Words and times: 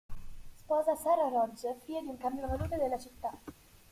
Sposa 0.55 0.95
Sarah 0.95 1.29
Rogge, 1.29 1.75
figlia 1.85 2.01
di 2.01 2.07
un 2.07 2.17
cambiavalute 2.17 2.75
della 2.75 2.97
città. 2.97 3.37